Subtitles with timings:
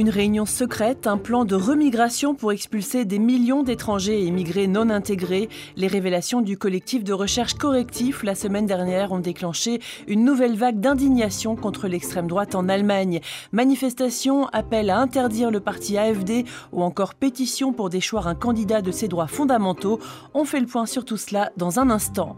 [0.00, 4.88] Une réunion secrète, un plan de remigration pour expulser des millions d'étrangers et immigrés non
[4.88, 5.50] intégrés.
[5.76, 10.80] Les révélations du collectif de recherche correctif la semaine dernière ont déclenché une nouvelle vague
[10.80, 13.20] d'indignation contre l'extrême droite en Allemagne.
[13.52, 18.92] Manifestations, appel à interdire le parti AFD ou encore pétition pour déchoir un candidat de
[18.92, 20.00] ses droits fondamentaux.
[20.32, 22.36] On fait le point sur tout cela dans un instant.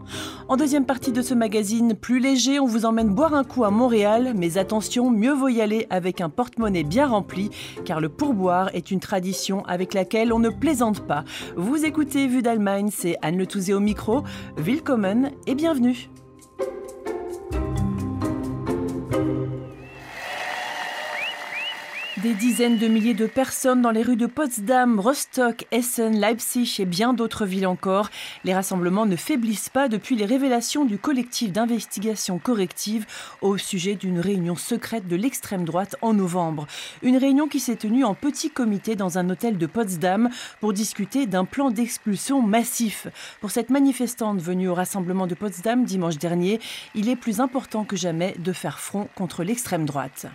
[0.49, 3.71] En deuxième partie de ce magazine, plus léger, on vous emmène boire un coup à
[3.71, 7.51] Montréal, mais attention, mieux vaut y aller avec un porte-monnaie bien rempli
[7.85, 11.23] car le pourboire est une tradition avec laquelle on ne plaisante pas.
[11.55, 14.23] Vous écoutez Vue d'Allemagne, c'est Anne Le Touzé au micro.
[14.57, 16.09] Willkommen et bienvenue.
[22.23, 26.85] Des dizaines de milliers de personnes dans les rues de Potsdam, Rostock, Essen, Leipzig et
[26.85, 28.09] bien d'autres villes encore.
[28.45, 33.05] Les rassemblements ne faiblissent pas depuis les révélations du collectif d'investigation corrective
[33.41, 36.65] au sujet d'une réunion secrète de l'extrême droite en novembre.
[37.01, 40.29] Une réunion qui s'est tenue en petit comité dans un hôtel de Potsdam
[40.61, 43.05] pour discuter d'un plan d'expulsion massif.
[43.41, 46.61] Pour cette manifestante venue au rassemblement de Potsdam dimanche dernier,
[46.95, 50.27] il est plus important que jamais de faire front contre l'extrême droite.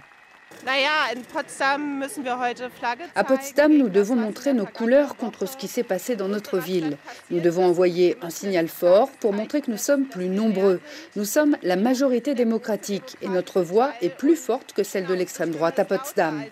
[3.14, 6.96] À Potsdam, nous devons montrer nos couleurs contre ce qui s'est passé dans notre ville.
[7.30, 10.80] Nous devons envoyer un signal fort pour montrer que nous sommes plus nombreux.
[11.16, 15.50] Nous sommes la majorité démocratique et notre voix est plus forte que celle de l'extrême
[15.50, 16.42] droite à Potsdam.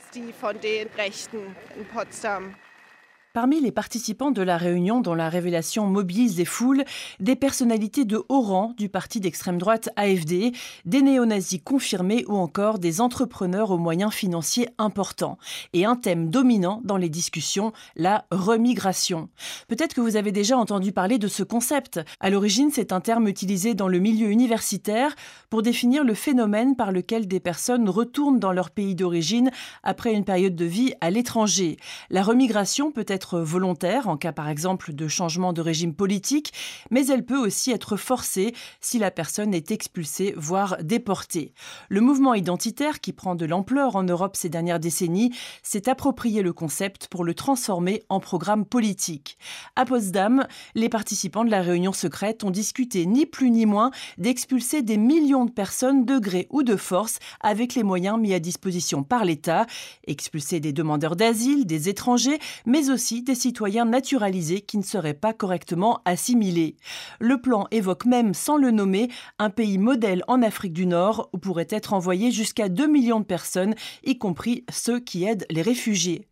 [3.37, 6.85] Parmi les participants de la réunion dont la révélation mobilise des foules,
[7.21, 10.53] des personnalités de haut rang du parti d'extrême droite AFD,
[10.87, 15.37] des néo-nazis confirmés ou encore des entrepreneurs aux moyens financiers importants.
[15.75, 19.29] Et un thème dominant dans les discussions, la remigration.
[19.69, 22.01] Peut-être que vous avez déjà entendu parler de ce concept.
[22.21, 25.15] À l'origine, c'est un terme utilisé dans le milieu universitaire
[25.51, 29.51] pour définir le phénomène par lequel des personnes retournent dans leur pays d'origine
[29.83, 31.77] après une période de vie à l'étranger.
[32.09, 36.53] La remigration peut être volontaire en cas par exemple de changement de régime politique,
[36.91, 41.53] mais elle peut aussi être forcée si la personne est expulsée, voire déportée.
[41.89, 46.53] Le mouvement identitaire, qui prend de l'ampleur en Europe ces dernières décennies, s'est approprié le
[46.53, 49.39] concept pour le transformer en programme politique.
[49.75, 54.83] À Potsdam, les participants de la réunion secrète ont discuté ni plus ni moins d'expulser
[54.83, 59.03] des millions de personnes de gré ou de force avec les moyens mis à disposition
[59.03, 59.67] par l'État,
[60.07, 65.33] expulser des demandeurs d'asile, des étrangers, mais aussi des citoyens naturalisés qui ne seraient pas
[65.33, 66.77] correctement assimilés.
[67.21, 71.39] Le plan évoque même, sans le nommer, un pays modèle en Afrique du Nord où
[71.39, 76.27] pourraient être envoyés jusqu'à 2 millions de personnes, y compris ceux qui aident les réfugiés.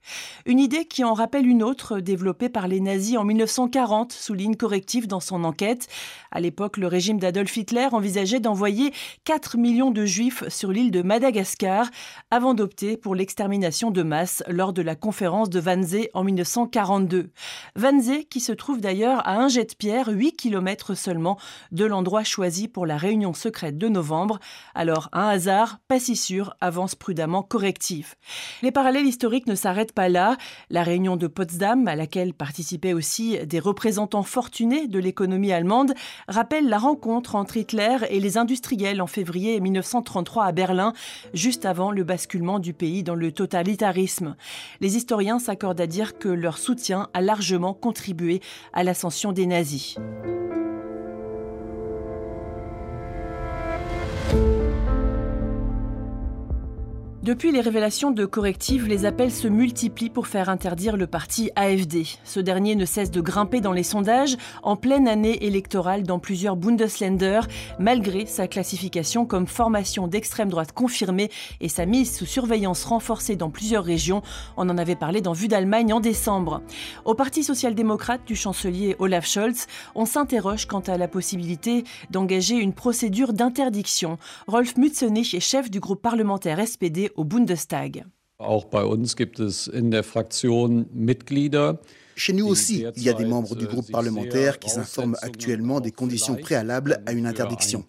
[0.47, 5.09] Une idée qui en rappelle une autre développée par les nazis en 1940, souligne Correctif
[5.09, 5.89] dans son enquête.
[6.31, 8.93] À l'époque, le régime d'Adolf Hitler envisageait d'envoyer
[9.25, 11.91] 4 millions de juifs sur l'île de Madagascar
[12.31, 16.64] avant d'opter pour l'extermination de masse lors de la conférence de Wannsee en 1940.
[16.67, 17.31] 42.
[17.81, 21.39] Wannsee, qui se trouve d'ailleurs à un jet de pierre, 8 km seulement
[21.73, 24.39] de l'endroit choisi pour la réunion secrète de novembre.
[24.75, 28.17] Alors, un hasard, pas si sûr, avance prudemment correctif.
[28.63, 30.37] Les parallèles historiques ne s'arrêtent pas là.
[30.71, 35.95] La réunion de Potsdam, à laquelle participaient aussi des représentants fortunés de l'économie allemande,
[36.29, 40.93] rappelle la rencontre entre Hitler et les industriels en février 1933 à Berlin,
[41.33, 44.37] juste avant le basculement du pays dans le totalitarisme.
[44.81, 48.41] Les historiens s'accordent à dire que leur soutien a largement contribué
[48.73, 49.97] à l'ascension des nazis.
[57.25, 62.03] Depuis les révélations de corrective, les appels se multiplient pour faire interdire le parti AFD.
[62.23, 66.55] Ce dernier ne cesse de grimper dans les sondages en pleine année électorale dans plusieurs
[66.55, 67.41] Bundesländer,
[67.79, 71.31] malgré sa classification comme formation d'extrême droite confirmée
[71.63, 74.21] et sa mise sous surveillance renforcée dans plusieurs régions.
[74.59, 76.61] On en avait parlé dans Vue d'Allemagne en décembre.
[77.07, 82.75] Au Parti social-démocrate du chancelier Olaf Scholz, on s'interroge quant à la possibilité d'engager une
[82.75, 84.19] procédure d'interdiction.
[84.47, 88.05] Rolf Mützenich est chef du groupe parlementaire SPD au Bundestag.
[88.39, 91.81] Auch bei uns gibt es in der Fraktion Mitglieder,
[92.17, 95.91] Chez nous aussi, il y a des membres du groupe parlementaire qui s'informent actuellement des
[95.91, 97.85] conditions préalables à une interdiction.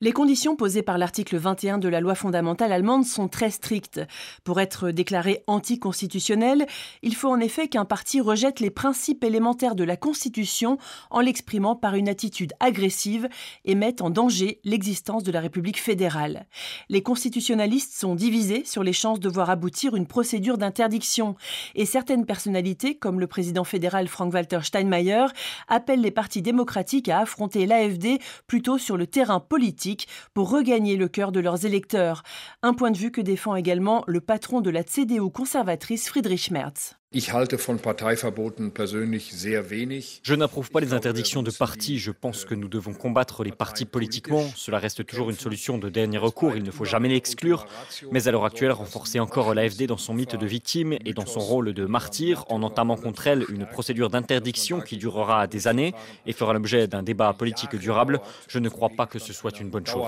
[0.00, 4.00] Les conditions posées par l'article 21 de la loi fondamentale allemande sont très strictes.
[4.44, 6.66] Pour être déclaré anticonstitutionnel,
[7.02, 10.78] il faut en effet qu'un parti rejette les principes élémentaires de la Constitution
[11.10, 13.28] en l'exprimant par une attitude agressive
[13.64, 16.46] et mette en danger l'existence de la République fédérale.
[16.88, 21.34] Les constitutionnalistes sont divisés sur les chances de voir aboutir une procédure d'interdiction
[21.74, 22.59] et certaines personnalités
[23.00, 25.26] comme le président fédéral Frank-Walter Steinmeier,
[25.68, 31.08] appellent les partis démocratiques à affronter l'AFD plutôt sur le terrain politique pour regagner le
[31.08, 32.22] cœur de leurs électeurs.
[32.62, 36.99] Un point de vue que défend également le patron de la CDU conservatrice Friedrich Merz.
[40.22, 41.98] Je n'approuve pas les interdictions de partis.
[41.98, 44.44] Je pense que nous devons combattre les partis politiquement.
[44.54, 46.54] Cela reste toujours une solution de dernier recours.
[46.54, 47.66] Il ne faut jamais l'exclure.
[48.12, 51.40] Mais à l'heure actuelle, renforcer encore l'AFD dans son mythe de victime et dans son
[51.40, 55.94] rôle de martyr en entamant contre elle une procédure d'interdiction qui durera des années
[56.26, 59.68] et fera l'objet d'un débat politique durable, je ne crois pas que ce soit une
[59.68, 60.06] bonne chose.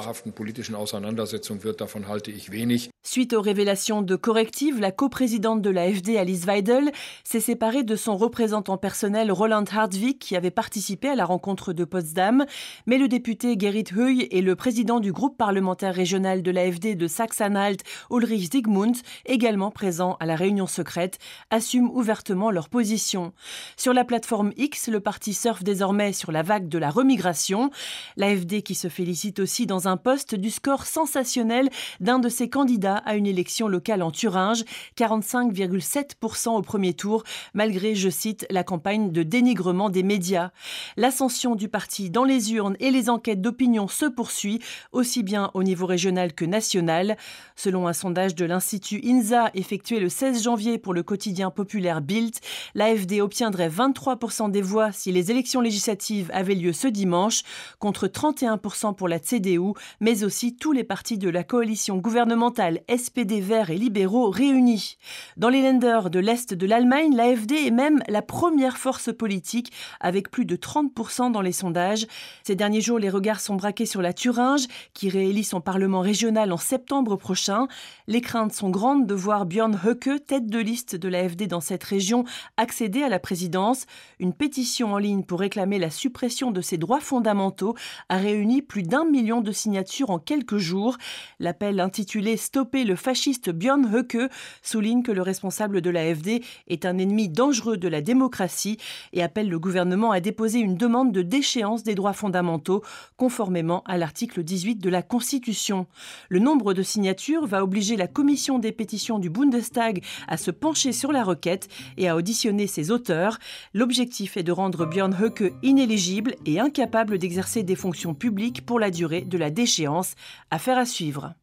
[3.05, 6.93] Suite aux révélations de correctives, la coprésidente de l'AFD, Alice Weidel,
[7.25, 11.85] s'est séparé de son représentant personnel Roland Hartwig qui avait participé à la rencontre de
[11.85, 12.47] Potsdam,
[12.87, 17.09] mais le député Gerrit Huy et le président du groupe parlementaire régional de l'AFD de
[17.09, 18.97] Sachsen-Anhalt, Ulrich Sigmund,
[19.27, 21.19] également présents à la réunion secrète,
[21.51, 23.33] assument ouvertement leur position.
[23.77, 27.71] Sur la plateforme X, le parti surfe désormais sur la vague de la remigration.
[28.17, 32.92] L'AFD qui se félicite aussi dans un poste du score sensationnel d'un de ses candidats
[32.97, 34.65] à une élection locale en Thuringe,
[34.97, 37.25] 45,7% au premier tour,
[37.55, 40.51] malgré, je cite, la campagne de dénigrement des médias.
[40.97, 44.61] L'ascension du parti dans les urnes et les enquêtes d'opinion se poursuit,
[44.93, 47.17] aussi bien au niveau régional que national.
[47.57, 52.35] Selon un sondage de l'Institut INSA effectué le 16 janvier pour le quotidien populaire Bild,
[52.75, 57.43] l'AFD obtiendrait 23% des voix si les élections législatives avaient lieu ce dimanche,
[57.79, 63.41] contre 31% pour la CDU, mais aussi tous les partis de la coalition gouvernementale SPD
[63.41, 64.97] Verts et libéraux réunis.
[65.37, 70.31] Dans les lenders de l'Est de l'Allemagne, l'AFD est même la première force politique, avec
[70.31, 72.07] plus de 30% dans les sondages.
[72.45, 76.53] Ces derniers jours, les regards sont braqués sur la Thuringe, qui réélit son parlement régional
[76.53, 77.69] en septembre prochain.
[78.07, 81.85] Les craintes sont grandes de voir Björn Höcke, tête de liste de l'AFD dans cette
[81.85, 82.25] région,
[82.57, 83.87] accéder à la présidence.
[84.19, 87.75] Une pétition en ligne pour réclamer la suppression de ses droits fondamentaux
[88.09, 90.97] a réuni plus d'un million de signatures en quelques jours.
[91.39, 92.37] L'appel intitulé
[92.75, 94.31] Le fasciste Björn Höcke
[94.63, 98.79] souligne que le responsable de l'AFD est un ennemi dangereux de la démocratie
[99.13, 102.83] et appelle le gouvernement à déposer une demande de déchéance des droits fondamentaux
[103.19, 105.87] conformément à l'article 18 de la Constitution.
[106.31, 110.93] Le nombre de signatures va obliger la commission des pétitions du Bundestag à se pencher
[110.93, 113.39] sur la requête et à auditionner ses auteurs.
[113.75, 118.91] L'objectif est de rendre Björn Höcke inéligible et incapable d'exercer des fonctions publiques pour la
[118.91, 120.15] durée de la déchéance.
[120.51, 121.35] Affaire à suivre.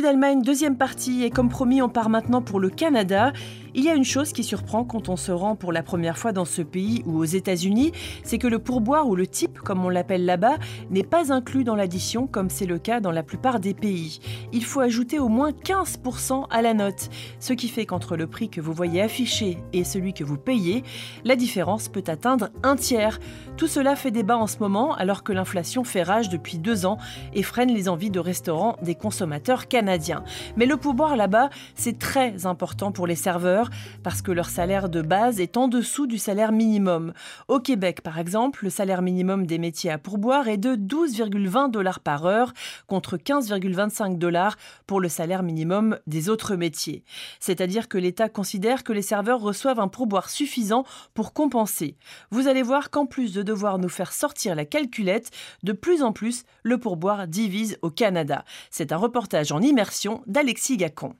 [0.00, 3.32] D'Allemagne, deuxième partie, et comme promis, on part maintenant pour le Canada.
[3.72, 6.32] Il y a une chose qui surprend quand on se rend pour la première fois
[6.32, 7.92] dans ce pays ou aux États-Unis,
[8.24, 10.56] c'est que le pourboire ou le type, comme on l'appelle là-bas,
[10.90, 14.18] n'est pas inclus dans l'addition comme c'est le cas dans la plupart des pays.
[14.52, 18.48] Il faut ajouter au moins 15% à la note, ce qui fait qu'entre le prix
[18.48, 20.82] que vous voyez affiché et celui que vous payez,
[21.24, 23.20] la différence peut atteindre un tiers.
[23.56, 26.98] Tout cela fait débat en ce moment alors que l'inflation fait rage depuis deux ans
[27.34, 30.24] et freine les envies de restaurants des consommateurs canadiens.
[30.56, 33.59] Mais le pourboire là-bas, c'est très important pour les serveurs
[34.02, 37.12] parce que leur salaire de base est en dessous du salaire minimum.
[37.48, 42.00] Au Québec, par exemple, le salaire minimum des métiers à pourboire est de 12,20 dollars
[42.00, 42.52] par heure
[42.86, 47.04] contre 15,25 dollars pour le salaire minimum des autres métiers.
[47.40, 51.96] C'est-à-dire que l'État considère que les serveurs reçoivent un pourboire suffisant pour compenser.
[52.30, 55.30] Vous allez voir qu'en plus de devoir nous faire sortir la calculette,
[55.62, 58.44] de plus en plus, le pourboire divise au Canada.
[58.70, 61.14] C'est un reportage en immersion d'Alexis Gacon.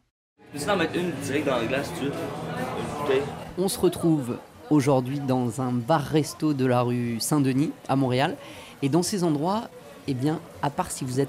[3.57, 4.39] On se retrouve
[4.69, 8.37] aujourd'hui dans un bar-resto de la rue Saint-Denis à Montréal.
[8.83, 9.69] Et dans ces endroits,
[10.09, 11.29] eh bien, à part si vous êtes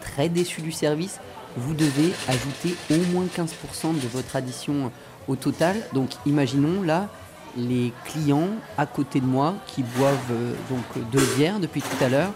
[0.00, 1.20] très déçu du service,
[1.56, 4.90] vous devez ajouter au moins 15% de votre addition
[5.28, 5.76] au total.
[5.92, 7.08] Donc imaginons là
[7.56, 12.08] les clients à côté de moi qui boivent euh, donc deux bières depuis tout à
[12.08, 12.32] l'heure.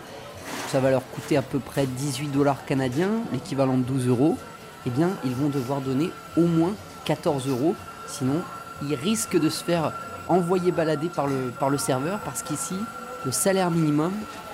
[0.69, 4.39] Ça va leur coûter à peu près 18 dollars canadiens, l'équivalent de 12 euros.
[4.87, 7.75] Eh bien, ils vont devoir donner au moins 14 euros.
[8.07, 8.43] Sinon,
[8.83, 9.93] ils risquent de se faire
[10.29, 12.77] envoyer balader par le, serveur parce qu'ici,
[13.25, 14.13] le salaire minimum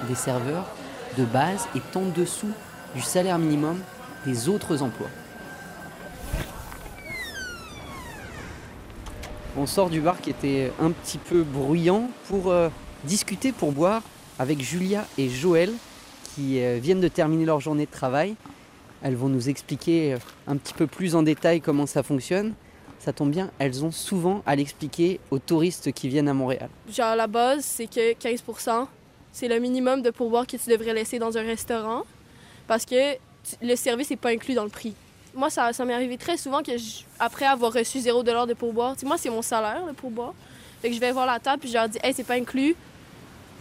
[0.08, 0.64] des serveurs
[1.18, 2.50] de base est en dessous
[2.94, 3.78] du salaire minimum
[4.24, 5.10] des autres emplois.
[9.58, 12.68] On sort du bar qui était un petit peu bruyant pour euh,
[13.04, 14.02] discuter, pour boire
[14.38, 15.72] avec Julia et Joël
[16.34, 18.34] qui euh, viennent de terminer leur journée de travail.
[19.02, 22.54] Elles vont nous expliquer euh, un petit peu plus en détail comment ça fonctionne.
[22.98, 26.68] ça tombe bien, elles ont souvent à l'expliquer aux touristes qui viennent à Montréal.
[26.90, 28.86] Genre la base, c'est que 15%
[29.36, 32.04] c'est le minimum de pourboire que tu devrais laisser dans un restaurant
[32.66, 33.16] parce que
[33.60, 34.94] le service n'est pas inclus dans le prix.
[35.34, 36.72] Moi, ça, m'est arrivé très souvent que,
[37.18, 40.32] après avoir reçu 0 de pourboire, moi, c'est mon salaire, le pourboire.
[40.80, 42.74] Fait que je vais voir la table puis je leur dis, hey, c'est pas inclus.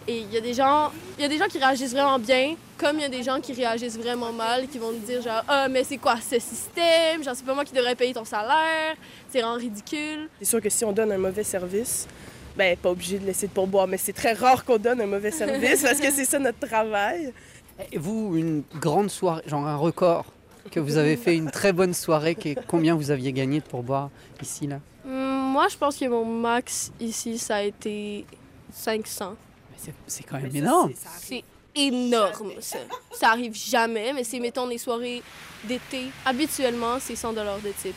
[0.07, 2.55] Et il y a des gens, il y a des gens qui réagissent vraiment bien,
[2.77, 5.43] comme il y a des gens qui réagissent vraiment mal, qui vont nous dire genre
[5.47, 8.95] ah mais c'est quoi ce système, genre c'est pas moi qui devrais payer ton salaire,
[9.29, 10.29] c'est vraiment ridicule.
[10.39, 12.07] C'est sûr que si on donne un mauvais service,
[12.55, 15.31] ben pas obligé de laisser de pourboire, mais c'est très rare qu'on donne un mauvais
[15.41, 17.33] service parce que c'est ça notre travail.
[17.91, 20.25] Et vous, une grande soirée, genre un record
[20.71, 24.09] que vous avez fait, une très bonne soirée, combien vous aviez gagné de pourboire
[24.41, 24.79] ici là?
[25.05, 28.25] Hum, Moi, je pense que mon max ici, ça a été
[28.71, 29.35] 500.
[30.08, 30.91] C'est quand même énorme.
[31.20, 31.44] C'est
[31.75, 32.79] énorme, ça.
[33.12, 35.22] Ça arrive jamais, mais c'est, mettons, des soirées
[35.65, 36.05] d'été.
[36.25, 37.41] Habituellement, c'est 100 de
[37.82, 37.96] type.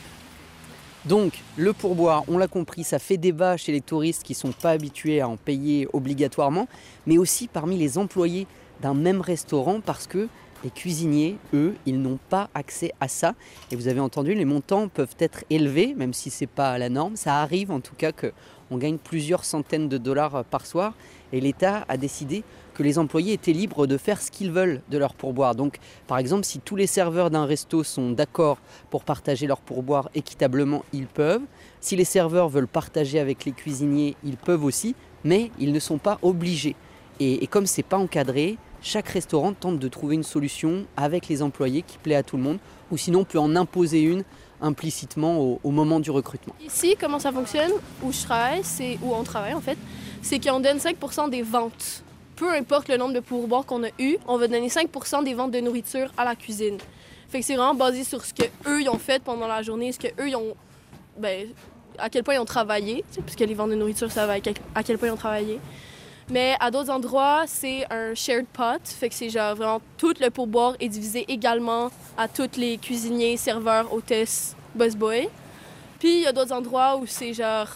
[1.05, 4.51] Donc, le pourboire, on l'a compris, ça fait débat chez les touristes qui ne sont
[4.51, 6.67] pas habitués à en payer obligatoirement,
[7.07, 8.47] mais aussi parmi les employés
[8.81, 10.27] d'un même restaurant parce que
[10.63, 13.33] les cuisiniers, eux, ils n'ont pas accès à ça.
[13.71, 16.89] Et vous avez entendu, les montants peuvent être élevés, même si ce n'est pas la
[16.89, 17.15] norme.
[17.15, 20.93] Ça arrive en tout cas qu'on gagne plusieurs centaines de dollars par soir.
[21.33, 22.43] Et l'État a décidé
[22.73, 25.55] que les employés étaient libres de faire ce qu'ils veulent de leur pourboire.
[25.55, 28.57] Donc, par exemple, si tous les serveurs d'un resto sont d'accord
[28.89, 31.43] pour partager leur pourboire équitablement, ils peuvent.
[31.81, 35.97] Si les serveurs veulent partager avec les cuisiniers, ils peuvent aussi, mais ils ne sont
[35.97, 36.75] pas obligés.
[37.19, 41.41] Et, et comme c'est pas encadré, chaque restaurant tente de trouver une solution avec les
[41.41, 42.59] employés qui plaît à tout le monde,
[42.91, 44.23] ou sinon peut en imposer une
[44.61, 46.53] implicitement au, moment du recrutement.
[46.65, 47.71] Ici, comment ça fonctionne,
[48.03, 49.77] où je travaille, c'est où on travaille en fait,
[50.21, 52.03] c'est qu'on donne 5% des ventes.
[52.35, 54.89] Peu importe le nombre de pourboires qu'on a eu, on va donner 5
[55.23, 56.77] des ventes de nourriture à la cuisine.
[57.31, 60.35] Que c'est vraiment basé sur ce qu'eux ils ont fait pendant la journée, ce qu'eux
[60.35, 60.55] ont.
[61.17, 61.47] Ben,
[61.97, 64.97] à quel point ils ont travaillé, puisque les ventes de nourriture, ça va à quel
[64.97, 65.59] point ils ont travaillé.
[66.29, 68.79] Mais à d'autres endroits, c'est un shared pot.
[68.83, 73.35] Fait que c'est genre vraiment tout le pourboire est divisé également à tous les cuisiniers,
[73.35, 75.27] serveurs, hôtesses, busboys.
[75.97, 77.67] Puis il y a d'autres endroits où c'est genre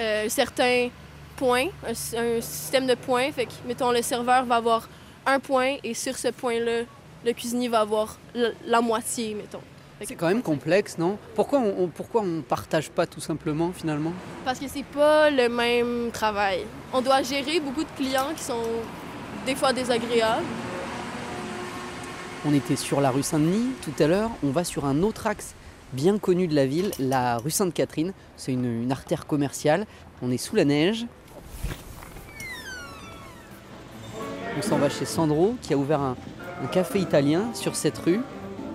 [0.00, 0.88] euh, certains
[1.36, 1.94] points, un,
[2.40, 3.30] système de points.
[3.32, 4.88] Fait que, mettons, le serveur va avoir
[5.26, 6.84] un point et sur ce point-là,
[7.24, 8.18] le cuisinier va avoir
[8.66, 9.60] la moitié, mettons.
[10.04, 11.18] C'est quand même complexe, non?
[11.34, 14.12] Pourquoi on, pourquoi on partage pas tout simplement finalement?
[14.44, 16.60] Parce que c'est pas le même travail.
[16.92, 18.62] On doit gérer beaucoup de clients qui sont
[19.44, 20.44] des fois désagréables.
[22.46, 24.30] On était sur la rue Saint-Denis tout à l'heure.
[24.44, 25.54] On va sur un autre axe
[25.92, 28.12] bien connu de la ville, la rue Sainte-Catherine.
[28.36, 29.84] C'est une, artère commerciale.
[30.22, 31.06] On est sous la neige.
[34.56, 36.16] On s'en va chez Sandro qui a ouvert un
[36.70, 38.20] café italien sur cette rue.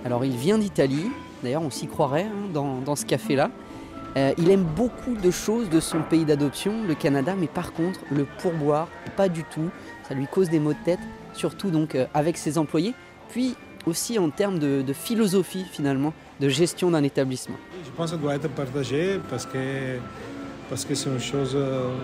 [0.06, 1.10] Alors il vient d'Italie,
[1.44, 3.50] d'ailleurs on s'y croirait hein, dans, ce café-là.
[4.16, 8.00] Euh, il aime beaucoup de choses de son pays d'adoption, le Canada, mais par contre
[8.12, 9.70] le pourboire, pas du tout.
[10.08, 11.00] Ça lui cause des maux de tête,
[11.34, 12.94] surtout donc euh, avec ses employés,
[13.30, 13.56] puis
[13.86, 17.56] aussi en termes de, philosophie finalement, de gestion d'un établissement.
[17.84, 19.98] Je pense que ça doit être partagé parce que
[20.70, 21.58] parce que c'est une chose,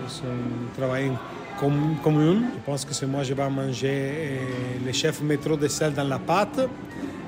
[0.08, 1.10] c'est un travail
[2.02, 2.42] commun.
[2.54, 4.40] Je pense que c'est moi je vais manger
[4.84, 6.60] les chefs métro de sel dans la pâte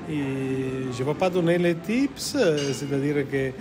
[0.09, 2.37] et je ne vais pas donner les tips,
[2.73, 3.51] c'est-à-dire que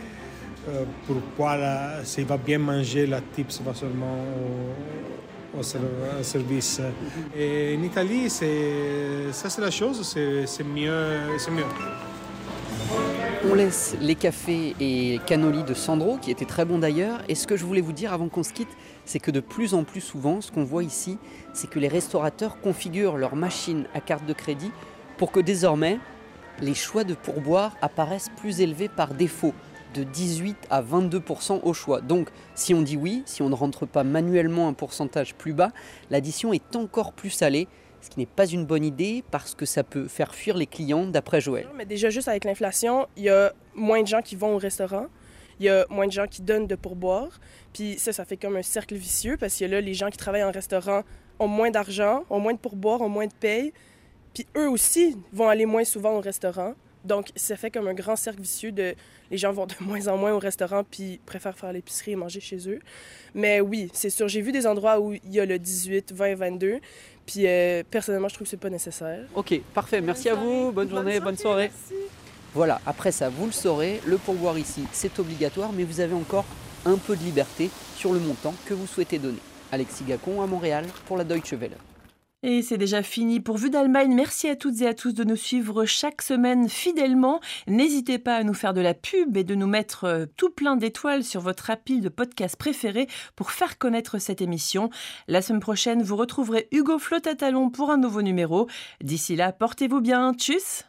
[0.68, 1.56] euh, pourquoi
[2.04, 4.25] s'il va bien manger, la tips va seulement
[5.58, 5.62] au,
[6.22, 6.80] service.
[7.37, 10.02] Et en Italie, ça c'est la chose,
[10.46, 11.26] c'est mieux.
[13.50, 17.20] On laisse les cafés et cannolis de Sandro, qui étaient très bons d'ailleurs.
[17.28, 18.68] Et ce que je voulais vous dire avant qu'on se quitte,
[19.04, 21.18] c'est que de plus en plus souvent, ce qu'on voit ici,
[21.52, 24.70] c'est que les restaurateurs configurent leurs machines à carte de crédit
[25.18, 25.99] pour que désormais,
[26.61, 29.54] les choix de pourboire apparaissent plus élevés par défaut,
[29.94, 32.00] de 18 à 22% au choix.
[32.00, 35.71] Donc si on dit oui, si on ne rentre pas manuellement un pourcentage plus bas,
[36.11, 37.68] l'addition est encore plus salée,
[38.00, 41.06] ce qui n'est pas une bonne idée parce que ça peut faire fuir les clients
[41.06, 41.68] d'après Joël.
[41.76, 45.06] Mais déjà juste avec l'inflation, il y a moins de gens qui vont au restaurant,
[45.61, 47.38] il y a moins de gens qui donnent de pourboire,
[47.73, 50.42] puis ça, ça fait comme un cercle vicieux parce que là, les gens qui travaillent
[50.42, 51.02] en restaurant
[51.38, 53.73] ont moins d'argent, ont moins de pourboire, ont moins de paye,
[54.34, 56.74] puis eux aussi vont aller moins souvent au restaurant.
[57.04, 58.94] Donc, ça fait comme un grand cercle vicieux de
[59.30, 62.40] les gens vont de moins en moins au restaurant puis préfèrent faire l'épicerie et manger
[62.40, 62.80] chez eux.
[63.34, 66.34] Mais oui, c'est sûr, j'ai vu des endroits où il y a le 18, 20,
[66.34, 66.78] 22.
[67.26, 69.24] Puis euh, personnellement, je trouve que c'est pas nécessaire.
[69.34, 70.00] OK, parfait.
[70.00, 70.70] Merci à vous.
[70.72, 71.70] Bonne, journée, bonne soirée.
[72.54, 76.44] Voilà, après ça, vous le saurez, le pourboire ici, c'est obligatoire, mais vous avez encore
[76.84, 79.38] un peu de liberté sur le montant que vous souhaitez donner.
[79.70, 81.78] Alexis Gacon à Montréal pour la Deutsche Welle.
[82.44, 84.12] Et c'est déjà fini pour Vue d'Allemagne.
[84.14, 87.40] Merci à toutes et à tous de nous suivre chaque semaine fidèlement.
[87.68, 90.75] N'hésitez pas à nous faire de la pub et de nous mettre euh, tout plein
[90.75, 93.06] d'étoiles sur votre appli de podcast préféré
[93.37, 94.90] pour faire connaître cette émission.
[95.28, 98.68] La semaine prochaine, vous retrouverez Hugo Flotatalon pour un nouveau numéro.
[99.00, 100.34] D'ici là, portez-vous bien.
[100.34, 100.84] Tchuss